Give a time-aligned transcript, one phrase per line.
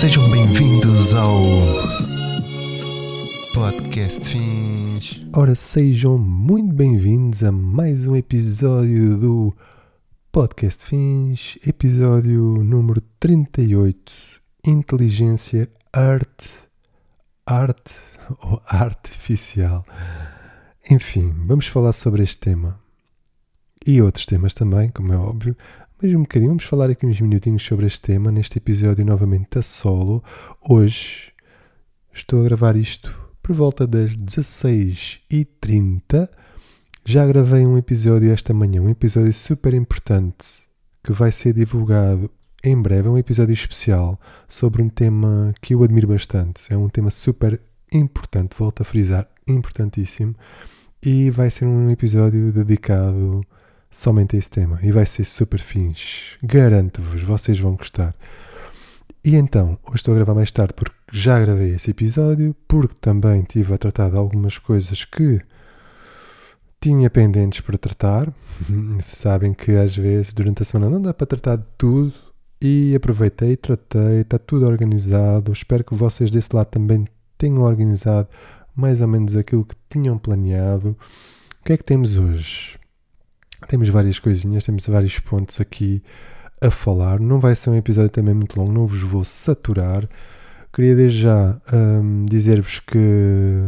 [0.00, 1.30] Sejam bem-vindos ao
[3.52, 5.20] Podcast Fins.
[5.30, 9.54] Ora, sejam muito bem-vindos a mais um episódio do
[10.32, 14.10] Podcast Fins, episódio número 38,
[14.66, 16.48] Inteligência Arte,
[17.44, 17.94] Arte
[18.42, 19.84] ou Artificial.
[20.90, 22.80] Enfim, vamos falar sobre este tema
[23.86, 25.54] e outros temas também, como é óbvio,
[26.02, 29.62] mas um bocadinho, vamos falar aqui uns minutinhos sobre este tema, neste episódio novamente a
[29.62, 30.24] solo.
[30.66, 31.30] Hoje
[32.10, 36.26] estou a gravar isto por volta das 16h30.
[37.04, 40.62] Já gravei um episódio esta manhã, um episódio super importante
[41.04, 42.30] que vai ser divulgado
[42.64, 43.08] em breve.
[43.08, 46.72] É um episódio especial sobre um tema que eu admiro bastante.
[46.72, 47.60] É um tema super
[47.92, 50.34] importante, volto a frisar, importantíssimo.
[51.04, 53.44] E vai ser um episódio dedicado
[53.90, 56.36] somente esse tema e vai ser super fins.
[56.42, 58.14] Garanto-vos, vocês vão gostar.
[59.24, 63.42] E então, hoje estou a gravar mais tarde porque já gravei esse episódio, porque também
[63.42, 65.40] tive a tratar de algumas coisas que
[66.80, 68.32] tinha pendentes para tratar.
[68.96, 72.14] Vocês sabem que às vezes durante a semana não dá para tratar de tudo
[72.62, 75.52] e aproveitei, tratei, está tudo organizado.
[75.52, 77.06] Espero que vocês desse lado também
[77.36, 78.28] tenham organizado
[78.74, 80.96] mais ou menos aquilo que tinham planeado.
[81.60, 82.79] O que é que temos hoje?
[83.68, 86.02] Temos várias coisinhas, temos vários pontos aqui
[86.60, 87.20] a falar.
[87.20, 90.08] Não vai ser um episódio também muito longo, não vos vou saturar.
[90.72, 92.98] Queria desde já um, dizer-vos que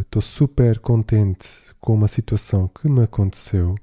[0.03, 1.49] estou super contente
[1.81, 3.75] com uma situação que me aconteceu,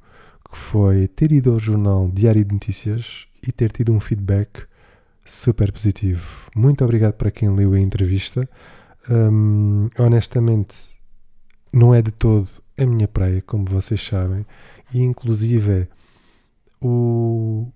[0.50, 4.64] que foi ter ido ao jornal Diário de Notícias e ter tido um feedback
[5.26, 6.50] super positivo.
[6.56, 8.48] Muito obrigado para quem leu a entrevista.
[9.10, 10.78] Um, honestamente,
[11.74, 14.46] não é de todo a minha praia, como vocês sabem,
[14.94, 15.88] e inclusive
[16.82, 17.68] o,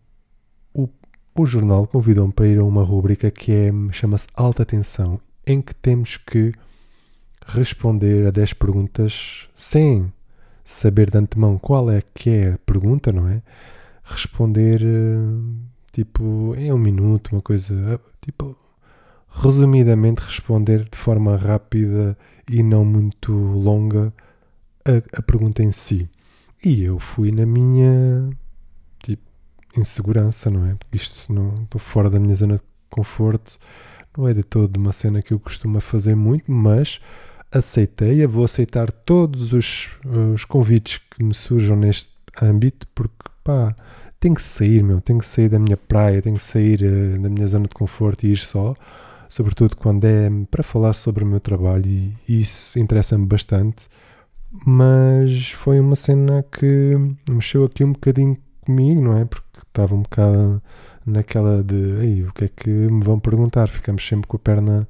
[0.74, 0.90] o,
[1.36, 5.76] o jornal convidou-me para ir a uma rubrica que é, chama-se Alta Tensão, em que
[5.76, 6.54] temos que
[7.46, 10.12] responder a 10 perguntas sem
[10.64, 13.42] saber de antemão qual é que é a pergunta, não é?
[14.04, 14.82] Responder
[15.92, 18.58] tipo em um minuto, uma coisa tipo
[19.30, 22.18] resumidamente responder de forma rápida
[22.50, 24.14] e não muito longa
[24.86, 26.10] a, a pergunta em si.
[26.64, 28.30] E eu fui na minha
[29.78, 30.76] insegurança, não é?
[30.76, 33.58] Porque isto não estou fora da minha zona de conforto,
[34.18, 37.00] não é de todo uma cena que eu costumo fazer muito, mas
[37.52, 39.90] aceitei, vou aceitar todos os,
[40.34, 42.12] os convites que me surjam neste
[42.42, 43.14] âmbito, porque
[43.44, 43.76] pá,
[44.20, 47.30] tenho que sair, meu, tenho que sair da minha praia, tenho que sair uh, da
[47.30, 48.76] minha zona de conforto e ir só,
[49.28, 53.88] sobretudo quando é para falar sobre o meu trabalho e, e isso interessa-me bastante.
[54.66, 56.96] Mas foi uma cena que
[57.30, 59.26] mexeu aqui um bocadinho comigo, não é?
[59.26, 60.62] Porque estava um bocado
[61.06, 63.68] naquela de Ei, o que é que me vão perguntar?
[63.68, 64.88] Ficamos sempre com a perna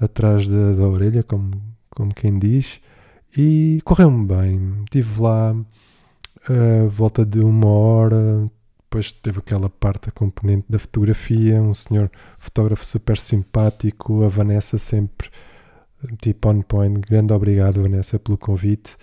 [0.00, 1.50] atrás da, da orelha, como,
[1.90, 2.80] como quem diz,
[3.36, 4.82] e correu-me bem.
[4.84, 5.54] Estive lá
[6.48, 8.50] a volta de uma hora,
[8.82, 14.78] depois teve aquela parte, a componente da fotografia, um senhor fotógrafo super simpático, a Vanessa
[14.78, 15.30] sempre
[16.20, 17.00] tipo on point.
[17.00, 18.96] Grande obrigado, Vanessa, pelo convite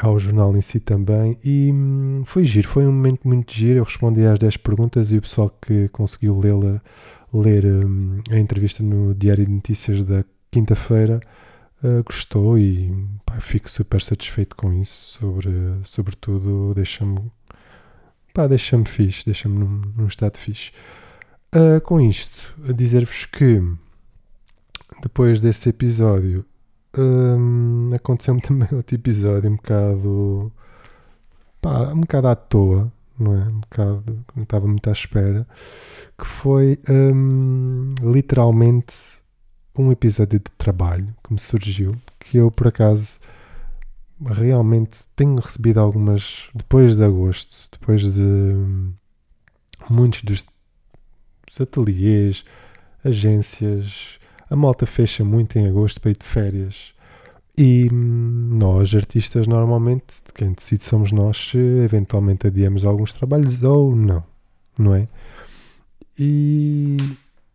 [0.00, 3.78] ao jornal em si também e hum, foi giro, foi um momento muito giro.
[3.80, 6.80] Eu respondi às 10 perguntas e o pessoal que conseguiu lê-la,
[7.32, 11.20] ler hum, a entrevista no Diário de Notícias da quinta-feira
[11.82, 12.92] uh, gostou e
[13.24, 15.18] pá, fico super satisfeito com isso.
[15.18, 15.50] Sobre,
[15.84, 17.30] sobretudo, deixa-me
[18.32, 20.72] pá, deixa-me fixe, deixa-me num, num estado fixe.
[21.54, 23.60] Uh, com isto, dizer-vos que
[25.02, 26.44] depois desse episódio
[26.98, 30.52] hum, aconteceu-me também outro episódio um bocado
[31.60, 33.44] pá, um bocado à toa, não é?
[33.44, 35.46] Um bocado não estava muito à espera,
[36.18, 39.22] que foi hum, literalmente
[39.76, 43.20] um episódio de trabalho que me surgiu, que eu por acaso
[44.24, 48.92] realmente tenho recebido algumas depois de agosto, depois de hum,
[49.88, 50.44] muitos dos
[51.60, 52.44] ateliês,
[53.04, 54.18] agências,
[54.52, 56.92] a malta fecha muito em agosto para ir de férias.
[57.56, 64.22] E nós, artistas, normalmente, quem decide somos nós se eventualmente adiamos alguns trabalhos ou não,
[64.78, 65.08] não é?
[66.18, 66.98] E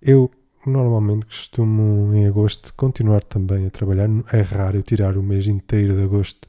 [0.01, 0.31] eu
[0.65, 4.09] normalmente costumo em agosto continuar também a trabalhar.
[4.33, 6.47] É raro eu tirar o mês inteiro de agosto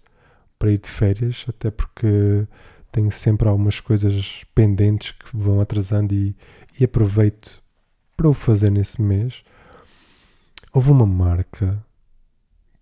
[0.58, 2.46] para ir de férias, até porque
[2.90, 6.34] tenho sempre algumas coisas pendentes que vão atrasando e,
[6.80, 7.62] e aproveito
[8.16, 9.42] para o fazer nesse mês
[10.72, 11.82] houve uma marca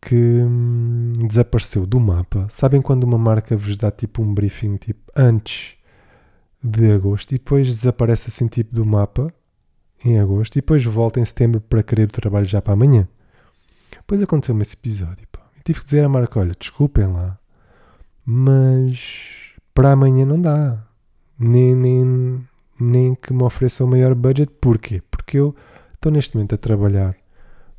[0.00, 2.46] que hum, desapareceu do mapa.
[2.48, 5.74] Sabem quando uma marca vos dá tipo um briefing tipo antes
[6.62, 9.32] de agosto e depois desaparece assim tipo do mapa
[10.04, 13.08] em agosto e depois volto em setembro para querer o trabalho já para amanhã.
[13.90, 15.26] Depois aconteceu-me esse episódio.
[15.32, 15.40] Pá.
[15.58, 17.38] E tive que dizer à marca: olha, desculpem lá,
[18.24, 20.84] mas para amanhã não dá.
[21.38, 22.48] Nem, nem,
[22.80, 24.52] nem que me ofereçam o maior budget.
[24.60, 25.02] Porquê?
[25.10, 25.54] Porque eu
[25.94, 27.16] estou neste momento a trabalhar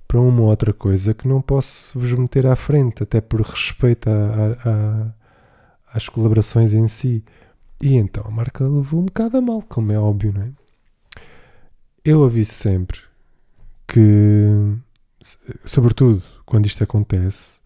[0.07, 4.09] para uma ou outra coisa que não posso vos meter à frente, até por respeito
[5.92, 7.24] às colaborações em si.
[7.81, 10.50] E então a marca levou um bocado a mal, como é óbvio, não é?
[12.04, 13.00] Eu aviso sempre
[13.86, 14.77] que,
[15.65, 17.59] sobretudo quando isto acontece,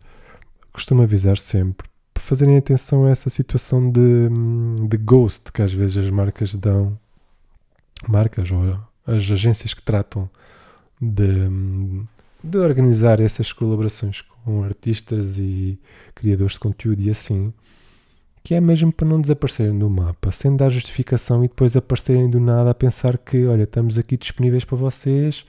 [0.73, 4.29] costumo avisar sempre para fazerem atenção a essa situação de,
[4.88, 6.97] de ghost que às vezes as marcas dão,
[8.07, 10.27] marcas ou as agências que tratam
[10.99, 11.47] de,
[12.43, 15.79] de organizar essas colaborações com artistas e
[16.15, 17.53] criadores de conteúdo e assim
[18.43, 22.39] que é mesmo para não desaparecerem do mapa, sem dar justificação e depois aparecerem do
[22.39, 25.45] nada a pensar que, olha, estamos aqui disponíveis para vocês,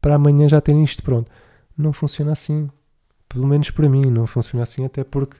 [0.00, 1.30] para amanhã já terem isto pronto.
[1.76, 2.70] Não funciona assim.
[3.28, 5.36] Pelo menos para mim, não funciona assim, até porque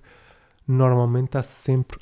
[0.67, 1.99] normalmente há sempre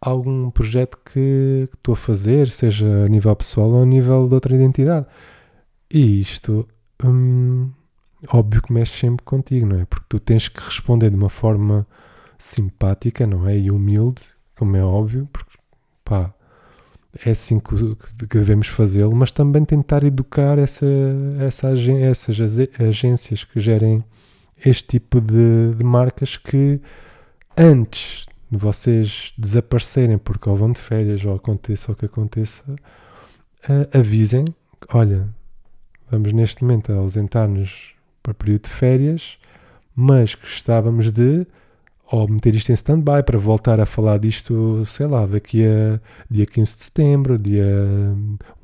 [0.00, 4.34] algum projeto que, que estou a fazer, seja a nível pessoal ou a nível de
[4.34, 5.06] outra identidade.
[5.90, 6.68] E isto,
[7.04, 7.70] hum,
[8.28, 9.84] óbvio que mexe sempre contigo, não é?
[9.84, 11.86] Porque tu tens que responder de uma forma
[12.38, 13.56] simpática, não é?
[13.56, 14.22] E humilde,
[14.56, 15.58] como é óbvio, porque
[16.04, 16.32] pá,
[17.24, 17.74] é assim que,
[18.26, 20.86] devemos fazê-lo, mas também tentar educar essa,
[21.40, 22.36] essa essas
[22.78, 24.04] agências que gerem
[24.64, 26.80] este tipo de, de, marcas que
[27.56, 33.98] antes de vocês desaparecerem porque ou vão de férias ou aconteça o que aconteça, uh,
[33.98, 34.44] avisem,
[34.92, 35.28] olha,
[36.10, 37.97] vamos neste momento ausentar-nos
[38.28, 39.38] para período de férias,
[39.94, 41.46] mas que estávamos de
[42.10, 46.46] ou meter isto em stand-by para voltar a falar disto, sei lá, daqui a dia
[46.46, 47.66] 15 de setembro, dia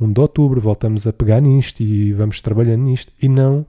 [0.00, 3.66] 1 de outubro, voltamos a pegar nisto e vamos trabalhando nisto e não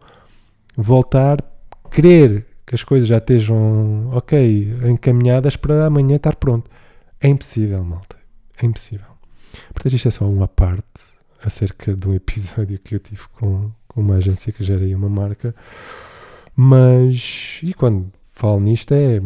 [0.77, 1.43] voltar
[1.91, 6.69] querer que as coisas já estejam ok, encaminhadas para amanhã estar pronto.
[7.19, 8.15] É impossível, malta.
[8.61, 9.07] É impossível.
[9.73, 14.15] Portanto, isto é só uma parte acerca de um episódio que eu tive com uma
[14.15, 15.55] agência que gera aí uma marca.
[16.55, 19.21] Mas, e quando falo nisto, é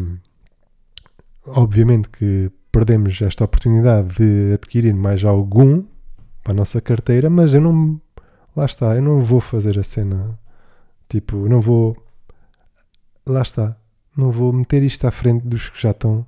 [1.46, 5.84] obviamente que perdemos esta oportunidade de adquirir mais algum
[6.42, 8.00] para a nossa carteira, mas eu não.
[8.56, 10.38] Lá está, eu não vou fazer a cena.
[11.08, 11.96] Tipo, não vou.
[13.26, 13.76] Lá está.
[14.16, 16.26] Não vou meter isto à frente dos que já estão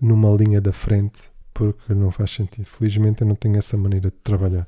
[0.00, 2.64] numa linha da frente, porque não faz sentido.
[2.64, 4.66] Felizmente eu não tenho essa maneira de trabalhar.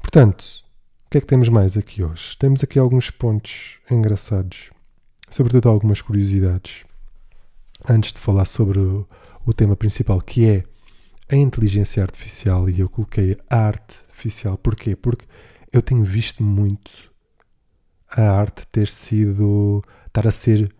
[0.00, 0.65] Portanto,
[1.06, 2.36] o que é que temos mais aqui hoje?
[2.36, 4.70] Temos aqui alguns pontos engraçados,
[5.30, 6.84] sobretudo algumas curiosidades
[7.88, 9.08] antes de falar sobre o,
[9.46, 10.64] o tema principal, que é
[11.30, 14.58] a inteligência artificial, e eu coloquei a arte artificial.
[14.58, 14.96] Porquê?
[14.96, 15.24] Porque
[15.72, 16.90] eu tenho visto muito
[18.10, 20.74] a arte ter sido, estar a ser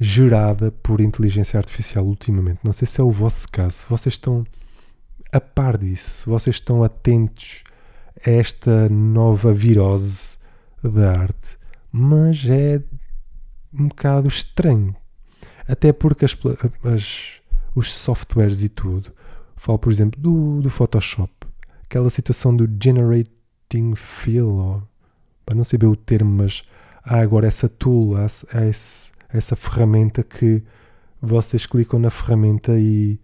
[0.00, 2.60] gerada por inteligência artificial ultimamente.
[2.64, 4.46] Não sei se é o vosso caso, se vocês estão
[5.30, 7.62] a par disso, se vocês estão atentos
[8.24, 10.36] esta nova virose
[10.82, 11.58] da arte,
[11.92, 12.82] mas é
[13.72, 14.94] um bocado estranho.
[15.68, 16.36] Até porque as,
[16.84, 17.40] as,
[17.74, 19.12] os softwares e tudo,
[19.56, 21.32] falo por exemplo do, do Photoshop,
[21.84, 24.82] aquela situação do generating fill,
[25.44, 26.62] para não saber o termo, mas
[27.04, 30.62] há agora essa tool, há, há esse, essa ferramenta que
[31.20, 33.18] vocês clicam na ferramenta e,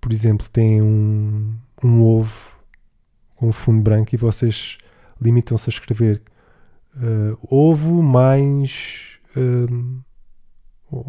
[0.00, 2.51] por exemplo, tem um, um ovo
[3.42, 4.78] com fundo branco e vocês
[5.20, 6.22] limitam-se a escrever
[6.94, 9.18] uh, ovo mais.
[9.36, 10.00] Uh,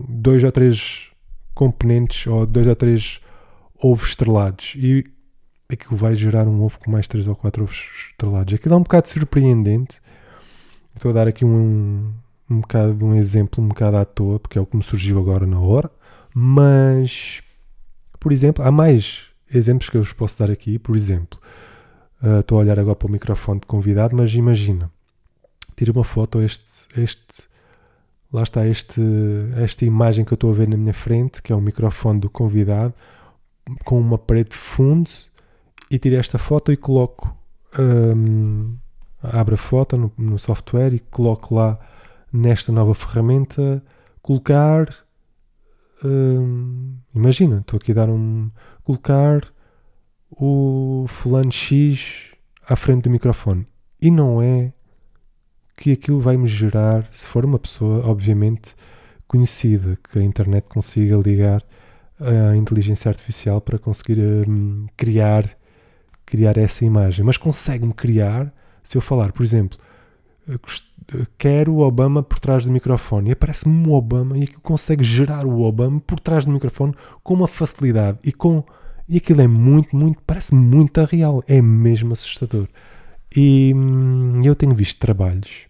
[0.10, 1.12] dois ou três
[1.54, 3.20] componentes ou dois ou três
[3.84, 5.06] ovos estrelados e
[5.70, 8.56] aquilo vai gerar um ovo com mais três ou quatro ovos estrelados.
[8.56, 10.02] Aquilo é um bocado surpreendente.
[10.96, 12.12] Estou a dar aqui um,
[12.50, 15.46] um bocado um exemplo, um bocado à toa, porque é o que me surgiu agora
[15.46, 15.92] na hora.
[16.34, 17.44] Mas,
[18.20, 20.80] por exemplo, há mais exemplos que eu vos posso dar aqui.
[20.80, 21.40] Por exemplo,
[22.24, 24.90] uh, estou a olhar agora para o microfone de convidado, mas imagina,
[25.76, 27.48] tira uma foto este, este
[28.34, 29.00] lá está este,
[29.58, 32.30] esta imagem que eu estou a ver na minha frente, que é o microfone do
[32.30, 32.94] convidado,
[33.86, 35.10] com uma parede de fundo,
[35.92, 37.38] e tiro esta foto e coloco,
[37.78, 38.76] um,
[39.22, 41.80] abro a foto no, no, software e coloco lá
[42.32, 43.84] nesta nova ferramenta,
[44.24, 44.88] colocar,
[46.04, 48.50] um, imagina, estou aqui a dar um,
[48.84, 49.44] colocar
[50.38, 52.32] o fulano X
[52.68, 53.68] à frente do microfone.
[54.02, 54.74] E não é
[55.78, 58.76] que aquilo vai-me gerar, se for uma pessoa, obviamente,
[59.28, 61.64] conhecida, que a internet consiga ligar
[62.20, 65.50] a inteligência artificial para conseguir um, criar,
[66.26, 67.26] criar essa imagem.
[67.26, 69.78] Mas consegue-me criar Se eu falar, por exemplo,
[71.38, 75.46] quero o Obama por trás do microfone e aparece-me o Obama e aquilo consegue gerar
[75.46, 78.64] o Obama por trás do microfone com uma facilidade e com
[79.08, 82.68] e aquilo é muito, muito, parece muito real, é mesmo assustador.
[83.36, 85.68] E hum, eu tenho visto trabalhos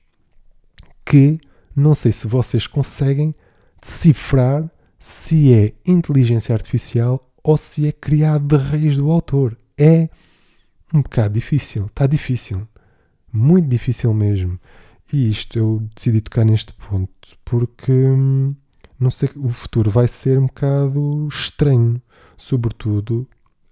[1.05, 1.39] que
[1.75, 3.33] não sei se vocês conseguem
[3.81, 9.57] decifrar se é inteligência artificial ou se é criado de raiz do autor.
[9.77, 10.09] É
[10.93, 12.67] um bocado difícil, está difícil,
[13.31, 14.59] muito difícil mesmo.
[15.11, 18.55] E isto eu decidi tocar neste ponto porque hum,
[18.99, 22.01] não sei, o futuro vai ser um bocado estranho,
[22.37, 23.27] sobretudo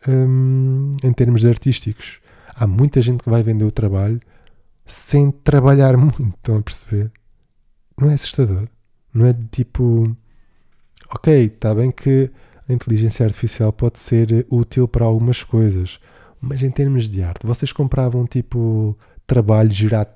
[0.08, 2.20] hum, em termos artísticos.
[2.56, 4.20] Há muita gente que vai vender o trabalho
[4.86, 7.12] sem trabalhar muito, estão a perceber?
[8.00, 8.68] Não é assustador?
[9.14, 10.16] Não é tipo,
[11.14, 12.32] ok, está bem que
[12.68, 16.00] a inteligência artificial pode ser útil para algumas coisas,
[16.40, 20.10] mas em termos de arte, vocês compravam tipo trabalho gerado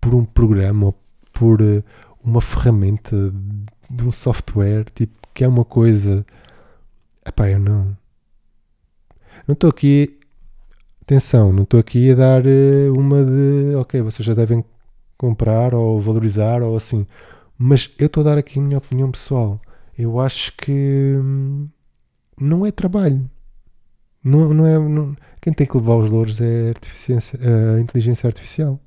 [0.00, 0.94] por um programa ou
[1.32, 1.82] por eh,
[2.24, 3.32] uma ferramenta
[3.88, 6.24] de um software, tipo, que é uma coisa.
[7.26, 7.96] Epá, eu não.
[9.46, 10.18] Não estou aqui.
[11.02, 13.74] Atenção, não estou aqui a dar eh, uma de.
[13.76, 14.64] Ok, vocês já devem
[15.18, 17.06] comprar ou valorizar ou assim.
[17.58, 19.60] Mas eu estou a dar aqui a minha opinião pessoal.
[19.98, 21.68] Eu acho que hum,
[22.40, 23.28] não é trabalho.
[24.24, 28.80] Não, não é, não- quem tem que levar os louros é a, a inteligência artificial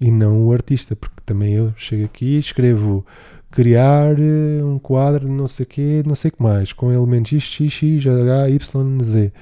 [0.00, 3.04] e não o artista, porque também eu chego aqui escrevo
[3.54, 7.70] criar eh, um quadro, não sei quê, não sei o que mais, com elementos X,
[7.70, 9.32] X, X, H, Y, Z.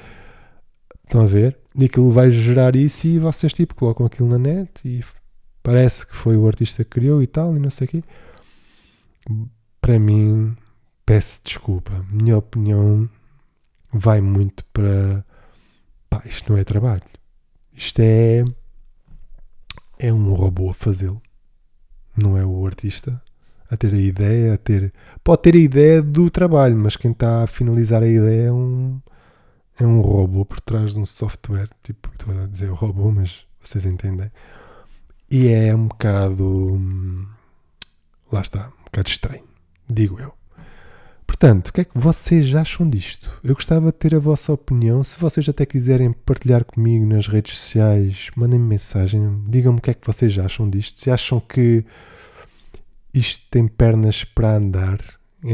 [1.04, 1.59] Estão a ver?
[1.75, 5.02] E aquilo vai gerar isso e vocês tipo colocam aquilo na net e
[5.62, 8.04] parece que foi o artista que criou e tal, e não sei o quê.
[9.81, 10.54] Para mim,
[11.07, 12.04] peço desculpa.
[12.11, 13.09] Minha opinião
[13.90, 15.25] vai muito para.
[16.11, 17.02] Pá, isto não é trabalho.
[17.73, 18.45] Isto é.
[19.99, 21.23] É um robô a fazê-lo.
[22.14, 23.23] Não é o artista
[23.73, 24.93] a ter a ideia, a ter.
[25.25, 29.00] Pode ter a ideia do trabalho, mas quem está a finalizar a ideia é um.
[29.81, 31.71] É um robô por trás de um software.
[31.83, 34.31] Tipo, estou a dizer robô, mas vocês entendem.
[35.31, 36.45] E é um bocado.
[36.45, 37.26] hum,
[38.31, 39.45] Lá está, um bocado estranho,
[39.88, 40.33] digo eu.
[41.26, 43.31] Portanto, o que é que vocês acham disto?
[43.43, 45.02] Eu gostava de ter a vossa opinião.
[45.02, 49.95] Se vocês até quiserem partilhar comigo nas redes sociais, mandem-me mensagem, digam-me o que é
[49.95, 51.00] que vocês acham disto.
[51.00, 51.85] Se acham que
[53.14, 54.99] isto tem pernas para andar,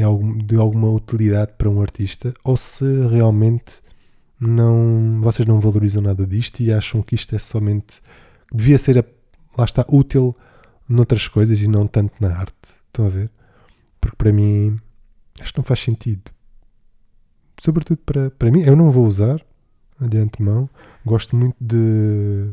[0.05, 3.81] algum- de alguma utilidade para um artista, ou se realmente
[4.41, 8.01] não, vocês não valorizam nada disto e acham que isto é somente
[8.53, 9.05] devia ser,
[9.57, 10.37] lá está, útil
[10.89, 12.55] noutras coisas e não tanto na arte.
[12.87, 13.31] Estão a ver?
[14.01, 14.79] Porque para mim
[15.41, 16.31] acho que não faz sentido.
[17.61, 19.45] Sobretudo para, para mim, eu não vou usar
[20.01, 20.71] de antemão.
[21.05, 22.51] Gosto muito de,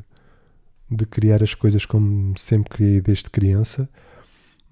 [0.89, 3.87] de criar as coisas como sempre criei desde criança.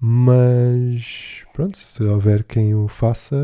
[0.06, 3.38] Mas pronto, se houver quem o faça,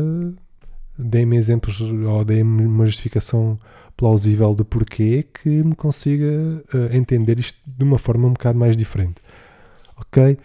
[0.95, 3.57] deem-me exemplos ou deem-me uma justificação
[3.97, 8.77] plausível do porquê que me consiga eh, entender isto de uma forma um bocado mais
[8.77, 9.15] diferente.
[9.97, 10.37] Ok?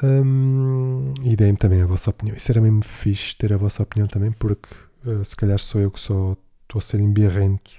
[0.00, 2.36] Hum, e deem-me também a vossa opinião.
[2.36, 4.68] Isso era mesmo fixe ter a vossa opinião também, porque
[5.04, 7.72] eh, se calhar sou eu que só estou a ser embirrento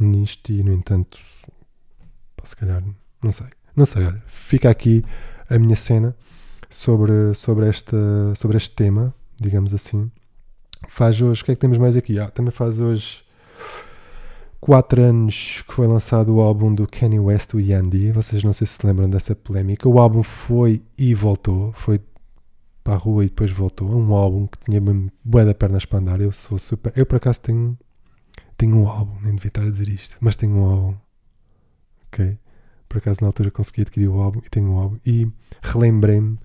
[0.00, 1.16] nisto e, no entanto,
[2.36, 2.82] pá, se calhar,
[3.22, 3.46] não sei.
[3.76, 5.04] Não sei, olha, fica aqui
[5.48, 6.16] a minha cena
[6.72, 10.10] sobre, sobre, esta, sobre este tema, digamos assim.
[10.88, 12.18] Faz hoje, o que é que temos mais aqui?
[12.18, 13.22] Ah, também faz hoje
[14.60, 18.10] 4 anos que foi lançado o álbum do Kanye West, o Yandy.
[18.12, 19.88] Vocês não sei se se lembram dessa polémica.
[19.88, 22.00] O álbum foi e voltou, foi
[22.82, 23.92] para a rua e depois voltou.
[23.92, 26.20] É um álbum que tinha mesmo bué da pernas para andar.
[26.20, 26.92] Eu sou super.
[26.96, 27.78] Eu por acaso tenho,
[28.56, 30.94] tenho um álbum, nem devia estar a dizer isto, mas tenho um álbum.
[32.06, 32.38] Ok?
[32.88, 34.96] Por acaso na altura consegui adquirir o álbum e tenho um álbum.
[35.04, 35.28] E
[35.60, 36.38] relembrei-me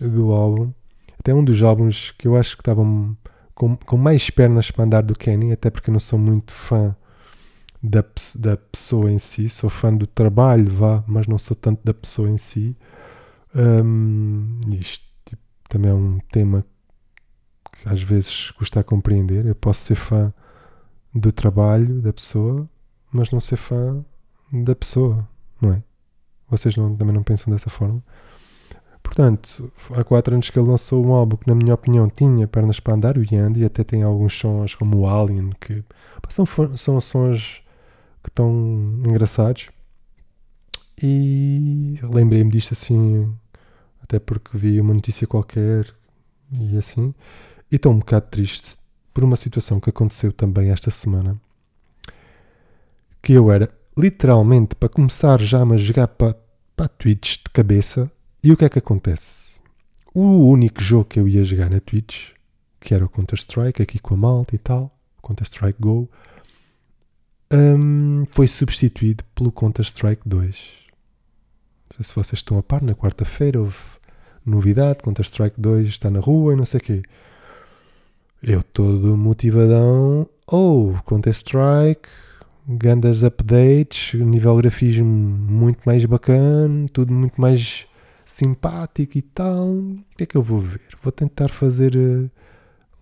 [0.00, 0.72] do álbum.
[1.18, 3.16] Até um dos álbuns que eu acho que estavam
[3.54, 6.94] com, com mais pernas para andar do Kenny, até porque eu não sou muito fã
[7.82, 8.04] da,
[8.36, 12.28] da pessoa em si, sou fã do trabalho, vá, mas não sou tanto da pessoa
[12.30, 12.76] em si.
[13.54, 16.64] Hum, isto tipo, também é um tema
[17.72, 19.46] que às vezes custa a compreender.
[19.46, 20.32] Eu posso ser fã
[21.14, 22.68] do trabalho da pessoa,
[23.12, 24.04] mas não ser fã
[24.52, 25.26] da pessoa,
[25.60, 25.82] não é?
[26.48, 28.02] Vocês não- também não pensam dessa forma?
[29.06, 32.80] Portanto, há quatro anos que ele lançou um álbum que, na minha opinião, tinha pernas
[32.80, 35.84] para andar, o Yandy, e até tem alguns sons como o Alien, que
[36.28, 36.44] são,
[36.76, 37.62] são sons
[38.22, 38.50] que estão
[39.06, 39.68] engraçados.
[41.00, 43.32] E lembrei-me disto assim,
[44.02, 45.86] até porque vi uma notícia qualquer
[46.50, 47.14] e assim.
[47.70, 48.76] E estou um bocado triste
[49.14, 51.40] por uma situação que aconteceu também esta semana.
[53.22, 56.34] Que eu era literalmente para começar já a jogar para
[56.76, 58.10] para Twitch de cabeça.
[58.42, 59.58] E o que é que acontece?
[60.14, 62.30] O único jogo que eu ia jogar na Twitch,
[62.80, 66.08] que era o Counter-Strike, aqui com a malta e tal, Counter-Strike Go,
[67.52, 70.56] hum, foi substituído pelo Counter-Strike 2.
[71.90, 73.76] Não sei se vocês estão a par, na quarta-feira houve
[74.44, 77.02] novidade, Counter-Strike 2 está na rua e não sei o quê.
[78.42, 82.08] Eu todo motivadão, oh, Counter-Strike,
[82.68, 87.86] grandes updates, nível grafismo muito mais bacana, tudo muito mais
[88.36, 89.68] simpático e tal.
[89.68, 90.80] O que é que eu vou ver?
[91.02, 91.96] Vou tentar fazer.
[91.96, 92.30] Uh,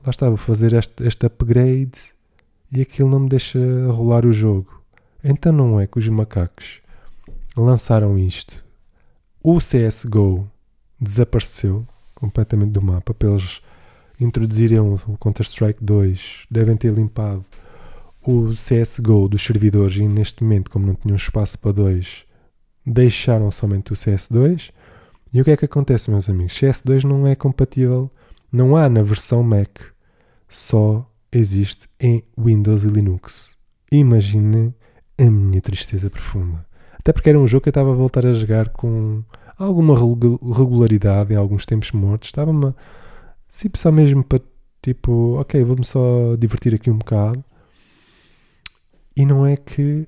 [0.05, 2.15] lá está, vou fazer este, este upgrade
[2.71, 3.59] e aquilo não me deixa
[3.91, 4.83] rolar o jogo.
[5.23, 6.81] Então não é que os macacos
[7.57, 8.65] lançaram isto.
[9.43, 10.49] O CSGO
[11.01, 13.61] desapareceu completamente do mapa para eles
[14.21, 16.47] introduzirem o Counter-Strike 2.
[16.51, 17.45] Devem ter limpado
[18.23, 22.25] o CSGO dos servidores e neste momento, como não tinham espaço para dois,
[22.87, 24.71] deixaram somente o CS2.
[25.35, 26.55] E o que é que acontece, meus amigos?
[26.55, 28.09] CS2 não é compatível,
[28.53, 29.81] não há na versão Mac,
[30.49, 33.59] só existe em Windows e Linux.
[33.91, 34.73] Imaginem
[35.19, 36.65] a minha tristeza profunda.
[36.97, 39.25] Até porque era um jogo que eu estava a voltar a jogar com
[39.59, 42.29] alguma regularidade em alguns tempos mortos.
[42.29, 42.73] Estava-me
[43.49, 44.41] tipo, só mesmo para
[44.81, 47.45] tipo, ok, vou-me só divertir aqui um bocado.
[49.17, 50.07] E não é que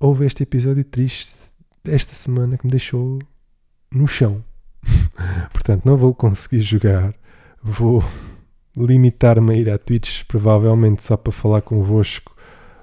[0.00, 1.36] houve este episódio triste
[1.84, 3.20] esta semana que me deixou
[3.94, 4.44] no chão.
[5.52, 7.14] Portanto, não vou conseguir jogar.
[7.62, 8.04] Vou
[8.76, 12.36] limitar-me a ir à Twitch, provavelmente só para falar convosco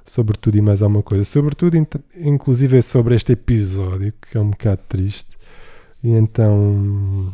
[0.03, 1.24] sobre tudo e mais alguma coisa.
[1.24, 1.75] Sobretudo,
[2.15, 5.38] inclusive, é sobre este episódio, que é um bocado triste.
[6.03, 7.33] E então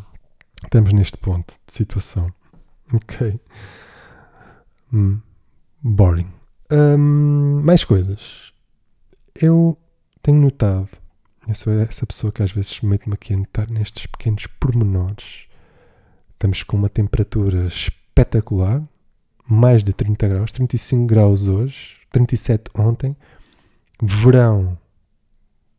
[0.63, 2.31] estamos neste ponto de situação.
[2.93, 3.39] Ok.
[4.93, 5.19] Hum,
[5.81, 6.29] boring.
[6.71, 8.53] Um, mais coisas.
[9.35, 9.77] Eu
[10.21, 10.89] tenho notado,
[11.47, 15.47] eu sou essa pessoa que às vezes mete-me aqui a notar nestes pequenos pormenores.
[16.33, 18.81] Estamos com uma temperatura espetacular,
[19.47, 23.15] mais de 30 graus, 35 graus hoje, 37 ontem.
[24.01, 24.77] Verão,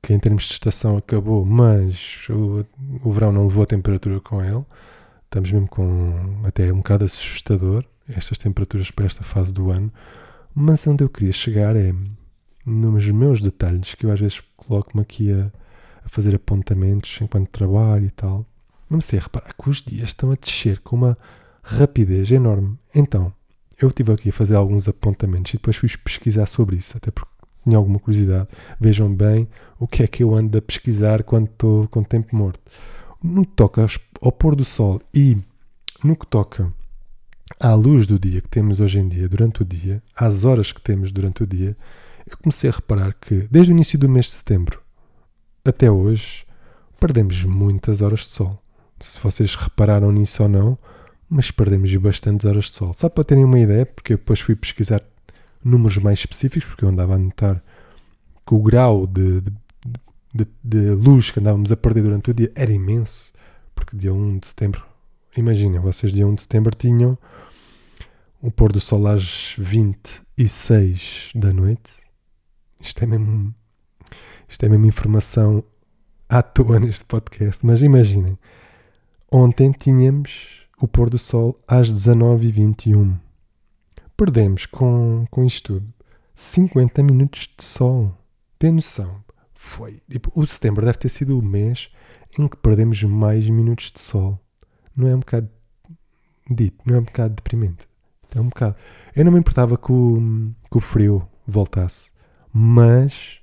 [0.03, 2.67] que em termos de estação acabou, mas o,
[3.03, 4.65] o verão não levou a temperatura com ele.
[5.25, 9.93] Estamos mesmo com até um bocado assustador estas temperaturas para esta fase do ano.
[10.55, 11.95] Mas onde eu queria chegar é
[12.67, 15.51] nos meus detalhes, que eu às vezes coloco-me aqui a,
[16.05, 18.47] a, fazer apontamentos enquanto trabalho e tal.
[18.89, 21.19] Não sei a reparar que os dias estão a descer com uma
[21.63, 22.79] rapidez enorme.
[22.95, 23.33] Então,
[23.81, 27.31] eu estive aqui a fazer alguns apontamentos e depois fui pesquisar sobre isso, até porque
[27.65, 28.49] tinha alguma curiosidade.
[28.81, 29.47] Vejam bem
[29.79, 32.61] o que é que eu ando a pesquisar quando estou com tempo morto.
[33.23, 33.87] No que toca
[34.21, 35.37] ao pôr do sol e
[36.03, 36.73] no que toca
[37.61, 40.81] à luz do dia que temos hoje em dia, durante o dia, às horas que
[40.81, 41.77] temos durante o dia,
[42.27, 44.81] eu comecei a reparar que desde o início do mês de setembro
[45.65, 46.45] até hoje
[46.99, 48.63] perdemos muitas horas de sol.
[49.01, 50.79] Se vocês repararam nisso ou não,
[51.29, 52.93] mas perdemos bastantes horas de sol.
[52.93, 55.03] Só para terem uma ideia, porque depois fui pesquisar
[55.65, 57.63] números mais específicos, porque eu andava a notar
[58.47, 59.53] que o grau de, de,
[60.35, 63.33] de, de luz que andávamos a perder durante o dia era imenso,
[63.75, 64.85] porque dia 1 de setembro,
[65.37, 67.17] imaginem, vocês dia 1 de setembro tinham
[68.41, 72.02] o pôr do sol às 26 da noite.
[72.83, 73.55] Isto é mesmo,
[74.49, 75.65] isto é mesmo informação
[76.29, 78.37] à toa neste podcast, mas imaginem,
[79.31, 83.19] ontem tínhamos o pôr do sol às 19h21.
[84.17, 85.95] Perdemos com, com isto tudo
[86.35, 88.17] 50 minutos de sol.
[88.59, 89.23] Tem noção?
[89.55, 90.01] Foi.
[90.11, 91.89] Tipo, o setembro deve ter sido o mês
[92.39, 94.41] em que perdemos mais minutos de sol.
[94.97, 95.49] Não é um bocado
[96.51, 97.87] deep, não é um bocado deprimente.
[98.35, 98.77] É um bocado.
[99.15, 102.12] Eu não me importava que o, que o frio voltasse,
[102.53, 103.41] mas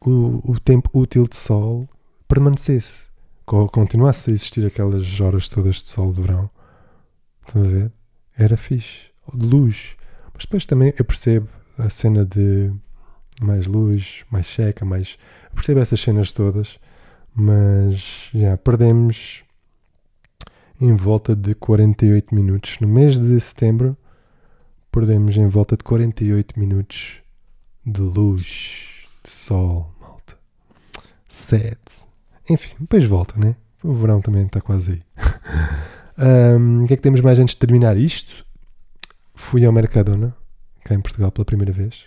[0.00, 1.88] o, o tempo útil de sol
[2.28, 3.06] permanecesse.
[3.44, 6.50] Continuasse a existir aquelas horas todas de sol de verão.
[7.46, 7.92] Estão a ver?
[8.36, 9.06] Era fixe.
[9.32, 9.96] De luz.
[10.34, 12.72] Mas depois também eu percebo a cena de
[13.40, 15.16] mais luz, mais seca, mais.
[15.44, 16.78] Eu percebo essas cenas todas,
[17.34, 19.44] mas já perdemos
[20.80, 22.78] em volta de 48 minutos.
[22.80, 23.96] No mês de setembro,
[24.90, 27.22] perdemos em volta de 48 minutos
[27.86, 30.36] de luz, de sol, malta.
[31.28, 32.04] Sete.
[32.50, 33.54] Enfim, depois volta, né?
[33.82, 35.02] O verão também está quase aí.
[36.58, 38.44] um, o que é que temos mais antes de terminar isto?
[39.36, 40.34] Fui ao Mercadona,
[40.84, 42.06] cá em Portugal pela primeira vez.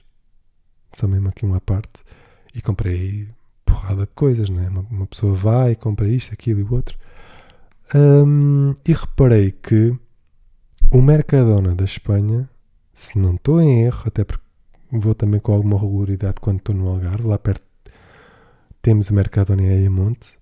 [0.91, 2.03] Só mesmo aqui uma parte.
[2.53, 3.29] E comprei
[3.63, 4.67] porrada de coisas, né?
[4.67, 6.97] Uma, uma pessoa vai, compra isto, aquilo e o outro.
[7.95, 9.95] Um, e reparei que
[10.91, 12.49] o Mercadona da Espanha,
[12.93, 14.48] se não estou em erro, até porque
[14.91, 17.63] vou também com alguma regularidade quando estou no Algarve, lá perto
[18.81, 20.39] temos o Mercadona em Ayamonte,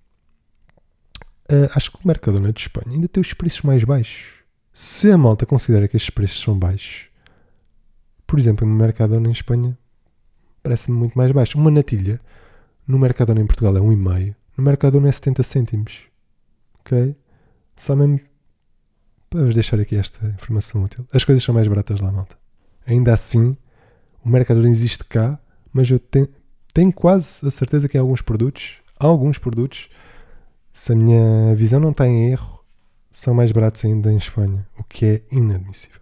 [1.50, 4.34] Uh, acho que o Mercadona de Espanha ainda tem os preços mais baixos.
[4.74, 7.06] Se a malta considera que estes preços são baixos,
[8.26, 9.76] por exemplo, no Mercadona em Espanha
[10.62, 11.56] parece-me muito mais baixo.
[11.56, 12.20] Uma natilha
[12.86, 16.00] no Mercadona em Portugal é 1,5, no Mercadona é 70 cêntimos.
[16.80, 17.16] Ok?
[17.74, 18.20] Só mesmo
[19.30, 21.06] para vos deixar aqui esta informação útil.
[21.14, 22.36] As coisas são mais baratas lá, malta.
[22.86, 23.56] Ainda assim,
[24.24, 25.38] o Mercadona existe cá,
[25.72, 26.28] mas eu tenho,
[26.72, 29.88] tenho quase a certeza que em alguns produtos, alguns produtos,
[30.72, 32.60] se a minha visão não está em erro,
[33.10, 36.00] são mais baratos ainda em Espanha, o que é inadmissível.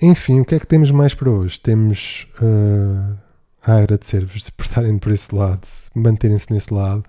[0.00, 1.60] Enfim, o que é que temos mais para hoje?
[1.60, 3.16] Temos uh,
[3.62, 7.04] a agradecer-vos por estarem por esse lado, manterem-se nesse lado.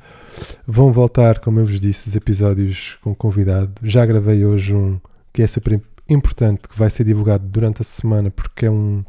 [0.65, 3.73] Vão voltar, como eu vos disse, os episódios com convidado.
[3.83, 4.99] Já gravei hoje um
[5.33, 9.03] que é super importante, que vai ser divulgado durante a semana, porque é um,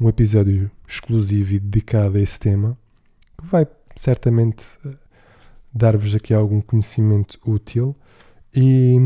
[0.00, 2.76] um episódio exclusivo e dedicado a esse tema,
[3.38, 4.64] que vai certamente
[5.72, 7.94] dar-vos aqui algum conhecimento útil.
[8.54, 8.96] E,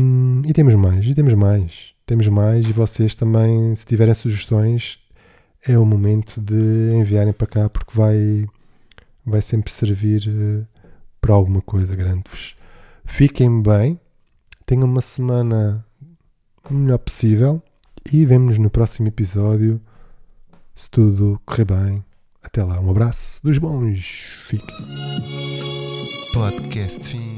[0.45, 2.67] e, temos mais, e temos mais, temos mais.
[2.67, 4.97] E vocês também, se tiverem sugestões,
[5.67, 8.47] é o momento de enviarem para cá, porque vai,
[9.25, 10.65] vai sempre servir uh,
[11.19, 12.55] para alguma coisa grande-vos.
[13.03, 13.99] Fiquem bem,
[14.65, 15.85] tenham uma semana
[16.69, 17.61] o melhor possível
[18.11, 19.79] e vemo-nos no próximo episódio.
[20.75, 22.05] Se tudo correr bem,
[22.43, 22.79] até lá.
[22.81, 24.25] Um abraço dos bons.
[24.49, 24.85] Fiquem.
[26.33, 27.34] Podcast fim.